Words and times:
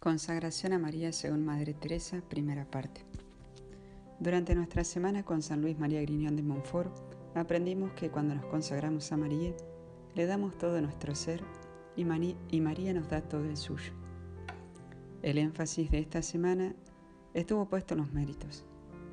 Consagración 0.00 0.72
a 0.74 0.78
María 0.78 1.12
según 1.12 1.44
Madre 1.44 1.74
Teresa, 1.74 2.22
primera 2.28 2.64
parte. 2.64 3.00
Durante 4.20 4.54
nuestra 4.54 4.84
semana 4.84 5.24
con 5.24 5.42
San 5.42 5.60
Luis 5.60 5.76
María 5.76 6.00
Griñón 6.02 6.36
de 6.36 6.44
Montfort, 6.44 6.96
aprendimos 7.34 7.90
que 7.94 8.08
cuando 8.08 8.36
nos 8.36 8.46
consagramos 8.46 9.10
a 9.10 9.16
María, 9.16 9.52
le 10.14 10.26
damos 10.26 10.56
todo 10.56 10.80
nuestro 10.80 11.16
ser 11.16 11.42
y, 11.96 12.06
y 12.48 12.60
María 12.60 12.94
nos 12.94 13.08
da 13.08 13.22
todo 13.22 13.44
el 13.44 13.56
suyo. 13.56 13.92
El 15.22 15.36
énfasis 15.36 15.90
de 15.90 15.98
esta 15.98 16.22
semana 16.22 16.76
estuvo 17.34 17.68
puesto 17.68 17.94
en 17.94 18.00
los 18.00 18.12
méritos. 18.12 18.64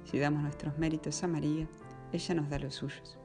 Si 0.04 0.20
damos 0.20 0.44
nuestros 0.44 0.78
méritos 0.78 1.24
a 1.24 1.28
María, 1.28 1.68
ella 2.12 2.36
nos 2.36 2.48
da 2.48 2.60
los 2.60 2.76
suyos. 2.76 3.18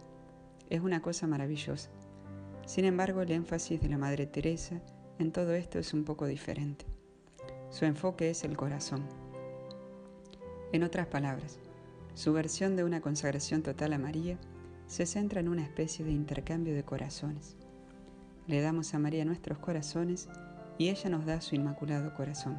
Es 0.71 0.81
una 0.81 1.03
cosa 1.03 1.27
maravillosa. 1.27 1.91
Sin 2.65 2.87
embargo, 2.87 3.21
el 3.21 3.33
énfasis 3.33 3.83
de 3.83 3.91
la 3.91 3.99
Madre 3.99 4.27
Teresa 4.27 4.81
en 5.19 5.31
todo 5.31 5.53
esto 5.53 5.79
es 5.79 5.93
un 5.93 6.05
poco 6.05 6.25
diferente. 6.25 6.90
Su 7.71 7.85
enfoque 7.85 8.31
es 8.31 8.43
el 8.43 8.57
corazón. 8.57 9.05
En 10.73 10.83
otras 10.83 11.07
palabras, 11.07 11.61
su 12.15 12.33
versión 12.33 12.75
de 12.75 12.83
una 12.83 13.01
consagración 13.01 13.63
total 13.63 13.93
a 13.93 13.99
María 13.99 14.39
se 14.87 15.07
centra 15.07 15.41
en 15.41 15.49
una 15.49 15.63
especie 15.63 16.05
de 16.05 16.11
intercambio 16.11 16.75
de 16.75 16.83
corazones. 16.83 17.57
Le 18.49 18.61
damos 18.61 18.93
a 18.93 18.99
María 18.99 19.25
nuestros 19.25 19.59
corazones 19.59 20.29
y 20.79 20.89
ella 20.89 21.11
nos 21.11 21.27
da 21.27 21.41
su 21.41 21.55
inmaculado 21.55 22.13
corazón. 22.15 22.59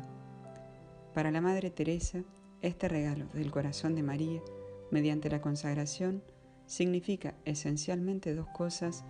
Para 1.13 1.29
la 1.29 1.41
Madre 1.41 1.71
Teresa, 1.71 2.23
este 2.61 2.87
regalo 2.87 3.25
del 3.33 3.51
corazón 3.51 3.95
de 3.95 4.03
María, 4.03 4.41
mediante 4.91 5.29
la 5.29 5.41
consagración, 5.41 6.23
significa 6.67 7.35
esencialmente 7.43 8.33
dos 8.33 8.47
cosas 8.47 9.03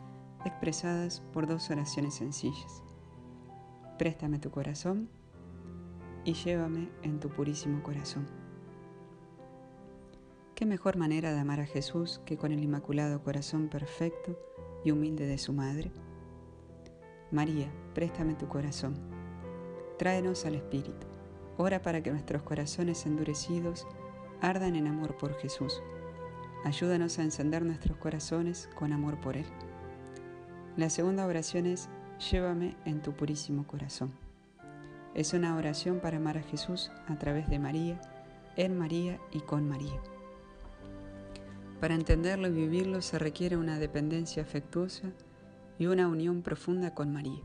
expresadas 0.46 1.22
por 1.32 1.46
dos 1.46 1.70
oraciones 1.70 2.16
sencillas. 2.16 2.82
Préstame 4.00 4.40
tu 4.40 4.50
corazón 4.50 5.21
y 6.26 6.34
llévame 6.34 6.90
en 7.04 7.20
tu 7.20 7.30
purísimo 7.30 7.82
corazón. 7.84 8.28
¿Qué 10.56 10.66
mejor 10.66 10.96
manera 10.96 11.34
de 11.34 11.40
amar 11.40 11.60
a 11.60 11.66
Jesús 11.66 12.22
que 12.26 12.38
con 12.38 12.52
el 12.52 12.64
inmaculado 12.64 13.24
corazón 13.24 13.68
perfecto 13.68 14.38
y 14.86 14.92
humilde 14.92 15.26
de 15.26 15.38
su 15.38 15.54
madre? 15.54 15.92
María, 17.32 17.72
préstame 17.96 18.36
tu 18.36 18.48
corazón. 18.48 18.94
Tráenos 19.98 20.46
al 20.46 20.56
Espíritu. 20.56 21.08
Ora 21.58 21.82
para 21.82 22.04
que 22.04 22.12
nuestros 22.12 22.44
corazones 22.44 23.06
endurecidos 23.06 23.88
ardan 24.42 24.76
en 24.76 24.88
amor 24.88 25.18
por 25.18 25.34
Jesús. 25.36 25.82
Ayúdanos 26.64 27.18
a 27.18 27.24
encender 27.24 27.66
nuestros 27.66 27.98
corazones 27.98 28.70
con 28.76 28.94
amor 28.94 29.20
por 29.20 29.38
Él. 29.38 29.46
La 30.78 30.90
segunda 30.90 31.26
oración 31.26 31.66
es, 31.66 31.90
llévame 32.32 32.76
en 32.86 33.02
tu 33.02 33.14
purísimo 33.14 33.66
corazón. 33.66 34.12
Es 35.14 35.34
una 35.34 35.58
oración 35.58 36.00
para 36.00 36.18
amar 36.18 36.38
a 36.38 36.44
Jesús 36.44 36.90
a 37.08 37.18
través 37.18 37.50
de 37.50 37.60
María, 37.60 38.00
en 38.56 38.78
María 38.78 39.20
y 39.32 39.42
con 39.42 39.68
María. 39.68 40.00
Para 41.82 41.96
entenderlo 41.96 42.48
y 42.48 42.52
vivirlo 42.52 43.02
se 43.02 43.20
requiere 43.20 43.58
una 43.58 43.78
dependencia 43.78 44.42
afectuosa 44.42 45.12
y 45.78 45.88
una 45.88 46.08
unión 46.08 46.44
profunda 46.44 46.94
con 46.94 47.12
María. 47.12 47.42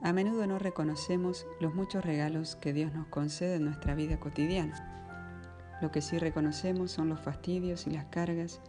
A 0.00 0.14
menudo 0.14 0.46
no 0.46 0.58
reconocemos 0.58 1.46
los 1.60 1.74
muchos 1.74 2.04
regalos 2.04 2.56
que 2.56 2.72
Dios 2.72 2.94
nos 2.94 3.08
concede 3.08 3.56
en 3.56 3.66
nuestra 3.66 3.94
vida 3.94 4.18
cotidiana. 4.18 5.76
Lo 5.82 5.90
que 5.90 6.00
sí 6.00 6.18
reconocemos 6.18 6.90
son 6.90 7.10
los 7.10 7.20
fastidios 7.20 7.86
y 7.86 7.90
las 7.90 8.06
cargas, 8.06 8.62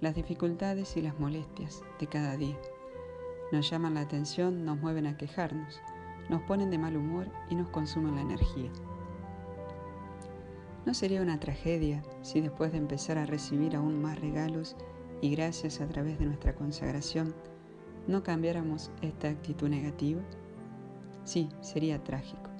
las 0.00 0.14
dificultades 0.14 0.96
y 0.96 1.02
las 1.02 1.18
molestias 1.20 1.82
de 2.00 2.06
cada 2.06 2.38
día. 2.38 2.56
Nos 3.52 3.68
llaman 3.68 3.94
la 3.94 4.00
atención, 4.00 4.64
nos 4.64 4.78
mueven 4.78 5.06
a 5.06 5.18
quejarnos 5.18 5.82
nos 6.28 6.42
ponen 6.42 6.70
de 6.70 6.78
mal 6.78 6.96
humor 6.96 7.28
y 7.50 7.54
nos 7.54 7.68
consumen 7.68 8.16
la 8.16 8.22
energía. 8.22 8.70
¿No 10.86 10.92
sería 10.92 11.22
una 11.22 11.40
tragedia 11.40 12.02
si 12.22 12.40
después 12.40 12.72
de 12.72 12.78
empezar 12.78 13.16
a 13.16 13.26
recibir 13.26 13.74
aún 13.74 14.02
más 14.02 14.18
regalos 14.20 14.76
y 15.22 15.30
gracias 15.34 15.80
a 15.80 15.88
través 15.88 16.18
de 16.18 16.26
nuestra 16.26 16.54
consagración, 16.54 17.34
no 18.06 18.22
cambiáramos 18.22 18.90
esta 19.00 19.28
actitud 19.28 19.68
negativa? 19.68 20.20
Sí, 21.24 21.48
sería 21.60 22.02
trágico. 22.04 22.50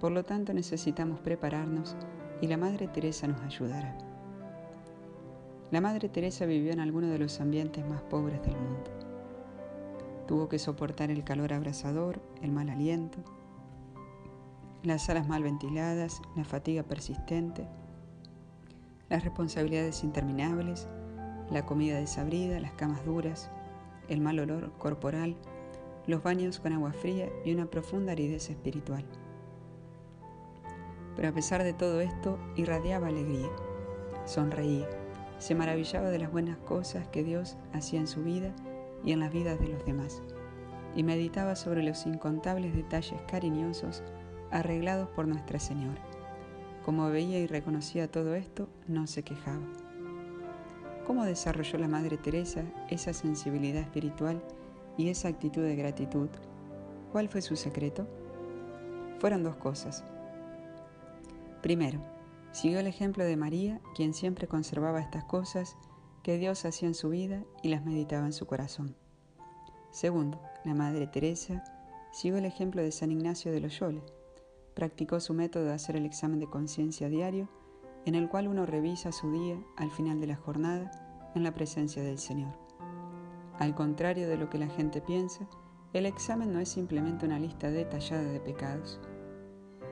Por 0.00 0.10
lo 0.10 0.24
tanto 0.24 0.52
necesitamos 0.52 1.20
prepararnos 1.20 1.96
y 2.40 2.48
la 2.48 2.56
Madre 2.56 2.88
Teresa 2.88 3.28
nos 3.28 3.40
ayudará. 3.42 3.96
La 5.70 5.80
Madre 5.80 6.08
Teresa 6.08 6.46
vivió 6.46 6.72
en 6.72 6.80
alguno 6.80 7.06
de 7.06 7.18
los 7.18 7.40
ambientes 7.40 7.86
más 7.86 8.02
pobres 8.02 8.42
del 8.42 8.56
mundo. 8.56 8.99
Tuvo 10.30 10.48
que 10.48 10.60
soportar 10.60 11.10
el 11.10 11.24
calor 11.24 11.52
abrasador, 11.52 12.22
el 12.40 12.52
mal 12.52 12.70
aliento, 12.70 13.18
las 14.84 15.06
salas 15.06 15.26
mal 15.26 15.42
ventiladas, 15.42 16.22
la 16.36 16.44
fatiga 16.44 16.84
persistente, 16.84 17.66
las 19.08 19.24
responsabilidades 19.24 20.04
interminables, 20.04 20.86
la 21.50 21.66
comida 21.66 21.98
desabrida, 21.98 22.60
las 22.60 22.70
camas 22.74 23.04
duras, 23.04 23.50
el 24.06 24.20
mal 24.20 24.38
olor 24.38 24.70
corporal, 24.78 25.34
los 26.06 26.22
baños 26.22 26.60
con 26.60 26.74
agua 26.74 26.92
fría 26.92 27.28
y 27.44 27.52
una 27.52 27.66
profunda 27.66 28.12
aridez 28.12 28.50
espiritual. 28.50 29.04
Pero 31.16 31.28
a 31.28 31.32
pesar 31.32 31.64
de 31.64 31.72
todo 31.72 32.00
esto, 32.00 32.38
irradiaba 32.54 33.08
alegría, 33.08 33.50
sonreía, 34.26 34.88
se 35.38 35.56
maravillaba 35.56 36.08
de 36.08 36.20
las 36.20 36.30
buenas 36.30 36.58
cosas 36.58 37.08
que 37.08 37.24
Dios 37.24 37.56
hacía 37.72 37.98
en 37.98 38.06
su 38.06 38.22
vida 38.22 38.54
y 39.04 39.12
en 39.12 39.20
las 39.20 39.32
vidas 39.32 39.58
de 39.60 39.68
los 39.68 39.84
demás, 39.84 40.22
y 40.94 41.02
meditaba 41.02 41.56
sobre 41.56 41.82
los 41.82 42.06
incontables 42.06 42.74
detalles 42.74 43.20
cariñosos 43.28 44.02
arreglados 44.50 45.08
por 45.10 45.28
Nuestra 45.28 45.58
Señora. 45.58 46.02
Como 46.84 47.08
veía 47.10 47.38
y 47.38 47.46
reconocía 47.46 48.10
todo 48.10 48.34
esto, 48.34 48.68
no 48.88 49.06
se 49.06 49.22
quejaba. 49.22 49.62
¿Cómo 51.06 51.24
desarrolló 51.24 51.78
la 51.78 51.88
Madre 51.88 52.16
Teresa 52.16 52.64
esa 52.88 53.12
sensibilidad 53.12 53.82
espiritual 53.82 54.42
y 54.96 55.08
esa 55.08 55.28
actitud 55.28 55.62
de 55.62 55.76
gratitud? 55.76 56.28
¿Cuál 57.12 57.28
fue 57.28 57.42
su 57.42 57.56
secreto? 57.56 58.06
Fueron 59.18 59.42
dos 59.42 59.56
cosas. 59.56 60.04
Primero, 61.62 62.00
siguió 62.52 62.80
el 62.80 62.86
ejemplo 62.86 63.24
de 63.24 63.36
María, 63.36 63.80
quien 63.94 64.14
siempre 64.14 64.46
conservaba 64.46 65.00
estas 65.00 65.24
cosas 65.24 65.76
que 66.22 66.38
Dios 66.38 66.64
hacía 66.64 66.88
en 66.88 66.94
su 66.94 67.10
vida 67.10 67.44
y 67.62 67.68
las 67.68 67.84
meditaba 67.84 68.26
en 68.26 68.32
su 68.32 68.46
corazón. 68.46 68.94
Segundo, 69.90 70.40
la 70.64 70.74
Madre 70.74 71.06
Teresa 71.06 71.64
siguió 72.12 72.38
el 72.38 72.44
ejemplo 72.44 72.82
de 72.82 72.92
San 72.92 73.10
Ignacio 73.10 73.52
de 73.52 73.60
Loyola. 73.60 74.02
Practicó 74.74 75.20
su 75.20 75.34
método 75.34 75.64
de 75.64 75.72
hacer 75.72 75.96
el 75.96 76.06
examen 76.06 76.38
de 76.38 76.46
conciencia 76.46 77.08
diario, 77.08 77.48
en 78.06 78.14
el 78.14 78.28
cual 78.28 78.48
uno 78.48 78.66
revisa 78.66 79.12
su 79.12 79.32
día 79.32 79.58
al 79.76 79.90
final 79.90 80.20
de 80.20 80.26
la 80.26 80.36
jornada 80.36 80.90
en 81.34 81.42
la 81.42 81.54
presencia 81.54 82.02
del 82.02 82.18
Señor. 82.18 82.52
Al 83.58 83.74
contrario 83.74 84.28
de 84.28 84.36
lo 84.36 84.48
que 84.48 84.58
la 84.58 84.68
gente 84.68 85.00
piensa, 85.00 85.46
el 85.92 86.06
examen 86.06 86.52
no 86.52 86.60
es 86.60 86.68
simplemente 86.68 87.26
una 87.26 87.38
lista 87.38 87.70
detallada 87.70 88.22
de 88.22 88.40
pecados. 88.40 89.00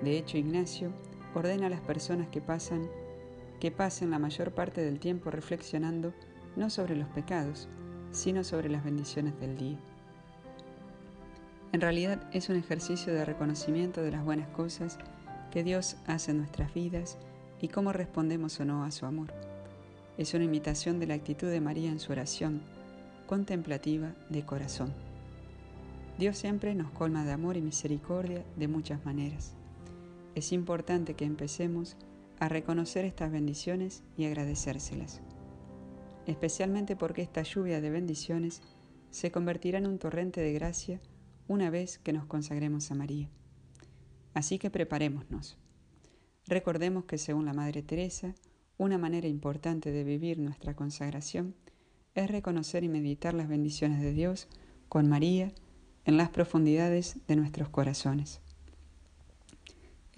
De 0.02 0.16
hecho, 0.16 0.38
Ignacio 0.38 0.92
ordena 1.34 1.66
a 1.66 1.70
las 1.70 1.80
personas 1.80 2.28
que 2.28 2.40
pasan 2.40 2.88
que 3.60 3.70
pasen 3.70 4.10
la 4.10 4.18
mayor 4.18 4.52
parte 4.52 4.82
del 4.82 5.00
tiempo 5.00 5.30
reflexionando 5.30 6.12
no 6.56 6.70
sobre 6.70 6.96
los 6.96 7.08
pecados, 7.08 7.68
sino 8.10 8.44
sobre 8.44 8.68
las 8.68 8.84
bendiciones 8.84 9.38
del 9.40 9.56
día. 9.56 9.78
En 11.72 11.80
realidad 11.80 12.22
es 12.32 12.48
un 12.48 12.56
ejercicio 12.56 13.12
de 13.12 13.24
reconocimiento 13.24 14.02
de 14.02 14.10
las 14.10 14.24
buenas 14.24 14.48
cosas 14.48 14.98
que 15.50 15.62
Dios 15.62 15.96
hace 16.06 16.30
en 16.30 16.38
nuestras 16.38 16.72
vidas 16.72 17.18
y 17.60 17.68
cómo 17.68 17.92
respondemos 17.92 18.58
o 18.60 18.64
no 18.64 18.84
a 18.84 18.90
su 18.90 19.06
amor. 19.06 19.32
Es 20.16 20.34
una 20.34 20.44
imitación 20.44 20.98
de 20.98 21.06
la 21.06 21.14
actitud 21.14 21.48
de 21.48 21.60
María 21.60 21.90
en 21.90 22.00
su 22.00 22.12
oración, 22.12 22.62
contemplativa 23.26 24.14
de 24.30 24.44
corazón. 24.44 24.92
Dios 26.18 26.38
siempre 26.38 26.74
nos 26.74 26.90
colma 26.90 27.24
de 27.24 27.32
amor 27.32 27.56
y 27.56 27.60
misericordia 27.60 28.42
de 28.56 28.66
muchas 28.66 29.04
maneras. 29.04 29.52
Es 30.34 30.52
importante 30.52 31.14
que 31.14 31.24
empecemos 31.24 31.96
a 32.40 32.48
reconocer 32.48 33.04
estas 33.04 33.32
bendiciones 33.32 34.02
y 34.16 34.26
agradecérselas, 34.26 35.20
especialmente 36.26 36.96
porque 36.96 37.22
esta 37.22 37.42
lluvia 37.42 37.80
de 37.80 37.90
bendiciones 37.90 38.62
se 39.10 39.32
convertirá 39.32 39.78
en 39.78 39.86
un 39.86 39.98
torrente 39.98 40.40
de 40.40 40.52
gracia 40.52 41.00
una 41.48 41.70
vez 41.70 41.98
que 41.98 42.12
nos 42.12 42.26
consagremos 42.26 42.90
a 42.90 42.94
María. 42.94 43.28
Así 44.34 44.58
que 44.58 44.70
preparémonos. 44.70 45.58
Recordemos 46.46 47.04
que 47.04 47.18
según 47.18 47.46
la 47.46 47.54
Madre 47.54 47.82
Teresa, 47.82 48.34
una 48.76 48.98
manera 48.98 49.26
importante 49.26 49.90
de 49.90 50.04
vivir 50.04 50.38
nuestra 50.38 50.76
consagración 50.76 51.54
es 52.14 52.30
reconocer 52.30 52.84
y 52.84 52.88
meditar 52.88 53.34
las 53.34 53.48
bendiciones 53.48 54.00
de 54.00 54.12
Dios 54.12 54.48
con 54.88 55.08
María 55.08 55.52
en 56.04 56.16
las 56.16 56.30
profundidades 56.30 57.18
de 57.26 57.36
nuestros 57.36 57.68
corazones. 57.68 58.40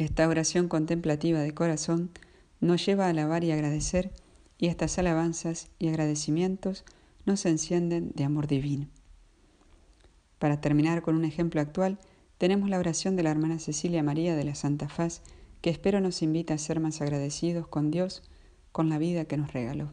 Esta 0.00 0.26
oración 0.26 0.68
contemplativa 0.68 1.40
de 1.40 1.52
corazón 1.52 2.08
nos 2.58 2.86
lleva 2.86 3.04
a 3.04 3.10
alabar 3.10 3.44
y 3.44 3.52
agradecer 3.52 4.10
y 4.56 4.68
estas 4.68 4.98
alabanzas 4.98 5.68
y 5.78 5.88
agradecimientos 5.88 6.86
nos 7.26 7.44
encienden 7.44 8.10
de 8.14 8.24
amor 8.24 8.46
divino. 8.46 8.88
Para 10.38 10.58
terminar 10.58 11.02
con 11.02 11.16
un 11.16 11.26
ejemplo 11.26 11.60
actual, 11.60 11.98
tenemos 12.38 12.70
la 12.70 12.78
oración 12.78 13.14
de 13.14 13.24
la 13.24 13.30
hermana 13.30 13.58
Cecilia 13.58 14.02
María 14.02 14.34
de 14.34 14.44
la 14.44 14.54
Santa 14.54 14.88
Faz, 14.88 15.20
que 15.60 15.68
espero 15.68 16.00
nos 16.00 16.22
invita 16.22 16.54
a 16.54 16.58
ser 16.58 16.80
más 16.80 17.02
agradecidos 17.02 17.68
con 17.68 17.90
Dios, 17.90 18.22
con 18.72 18.88
la 18.88 18.96
vida 18.96 19.26
que 19.26 19.36
nos 19.36 19.52
regaló. 19.52 19.92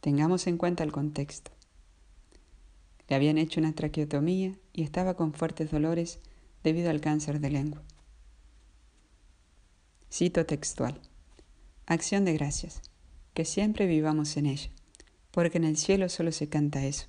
Tengamos 0.00 0.46
en 0.46 0.56
cuenta 0.56 0.82
el 0.82 0.92
contexto. 0.92 1.50
Le 3.06 3.16
habían 3.16 3.36
hecho 3.36 3.60
una 3.60 3.74
traqueotomía 3.74 4.54
y 4.72 4.82
estaba 4.82 5.12
con 5.12 5.34
fuertes 5.34 5.70
dolores 5.70 6.20
debido 6.64 6.88
al 6.88 7.02
cáncer 7.02 7.38
de 7.40 7.50
lengua. 7.50 7.82
Cito 10.18 10.44
textual. 10.46 11.00
Acción 11.86 12.24
de 12.24 12.32
gracias. 12.32 12.82
Que 13.34 13.44
siempre 13.44 13.86
vivamos 13.86 14.36
en 14.36 14.46
ella, 14.46 14.68
porque 15.30 15.58
en 15.58 15.64
el 15.64 15.76
cielo 15.76 16.08
solo 16.08 16.32
se 16.32 16.48
canta 16.48 16.84
eso. 16.84 17.06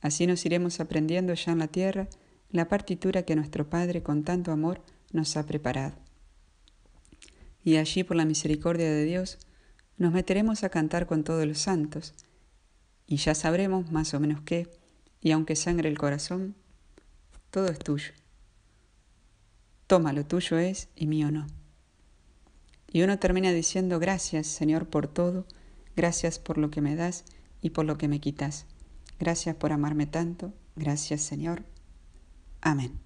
Así 0.00 0.28
nos 0.28 0.46
iremos 0.46 0.78
aprendiendo 0.78 1.34
ya 1.34 1.50
en 1.50 1.58
la 1.58 1.66
tierra 1.66 2.06
la 2.50 2.68
partitura 2.68 3.24
que 3.24 3.34
nuestro 3.34 3.68
Padre 3.68 4.04
con 4.04 4.22
tanto 4.22 4.52
amor 4.52 4.80
nos 5.10 5.36
ha 5.36 5.44
preparado. 5.44 5.96
Y 7.64 7.78
allí, 7.78 8.04
por 8.04 8.16
la 8.16 8.24
misericordia 8.24 8.92
de 8.92 9.02
Dios, 9.02 9.38
nos 9.96 10.12
meteremos 10.12 10.62
a 10.62 10.68
cantar 10.68 11.08
con 11.08 11.24
todos 11.24 11.44
los 11.48 11.58
santos, 11.58 12.14
y 13.08 13.16
ya 13.16 13.34
sabremos 13.34 13.90
más 13.90 14.14
o 14.14 14.20
menos 14.20 14.42
qué, 14.42 14.70
y 15.20 15.32
aunque 15.32 15.56
sangre 15.56 15.88
el 15.88 15.98
corazón, 15.98 16.54
todo 17.50 17.66
es 17.66 17.80
tuyo. 17.80 18.12
Toma, 19.88 20.12
lo 20.12 20.24
tuyo 20.24 20.58
es 20.58 20.90
y 20.94 21.08
mío 21.08 21.32
no. 21.32 21.48
Y 22.96 23.02
uno 23.02 23.18
termina 23.18 23.52
diciendo 23.52 23.98
gracias, 23.98 24.46
Señor, 24.46 24.88
por 24.88 25.06
todo, 25.06 25.44
gracias 25.96 26.38
por 26.38 26.56
lo 26.56 26.70
que 26.70 26.80
me 26.80 26.96
das 26.96 27.26
y 27.60 27.68
por 27.68 27.84
lo 27.84 27.98
que 27.98 28.08
me 28.08 28.20
quitas. 28.20 28.64
Gracias 29.20 29.54
por 29.54 29.70
amarme 29.70 30.06
tanto, 30.06 30.54
gracias, 30.76 31.20
Señor. 31.20 31.62
Amén. 32.62 33.05